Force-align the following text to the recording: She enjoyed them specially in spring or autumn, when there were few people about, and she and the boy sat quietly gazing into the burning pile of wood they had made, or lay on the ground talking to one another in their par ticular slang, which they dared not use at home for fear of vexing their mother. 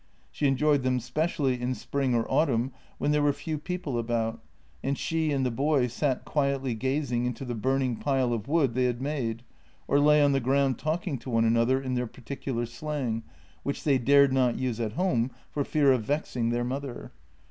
She 0.31 0.47
enjoyed 0.47 0.81
them 0.81 0.99
specially 0.99 1.61
in 1.61 1.75
spring 1.75 2.15
or 2.15 2.25
autumn, 2.27 2.71
when 2.97 3.11
there 3.11 3.21
were 3.21 3.31
few 3.31 3.59
people 3.59 3.99
about, 3.99 4.41
and 4.83 4.97
she 4.97 5.31
and 5.31 5.45
the 5.45 5.51
boy 5.51 5.85
sat 5.85 6.25
quietly 6.25 6.73
gazing 6.73 7.25
into 7.25 7.45
the 7.45 7.53
burning 7.53 7.97
pile 7.97 8.33
of 8.33 8.47
wood 8.47 8.73
they 8.73 8.85
had 8.85 8.99
made, 8.99 9.43
or 9.87 9.99
lay 9.99 10.19
on 10.23 10.31
the 10.31 10.39
ground 10.39 10.79
talking 10.79 11.19
to 11.19 11.29
one 11.29 11.45
another 11.45 11.79
in 11.79 11.93
their 11.93 12.07
par 12.07 12.23
ticular 12.23 12.67
slang, 12.67 13.21
which 13.61 13.83
they 13.83 13.99
dared 13.99 14.33
not 14.33 14.57
use 14.57 14.79
at 14.79 14.93
home 14.93 15.29
for 15.51 15.63
fear 15.63 15.91
of 15.91 16.01
vexing 16.01 16.49
their 16.49 16.63
mother. 16.63 17.11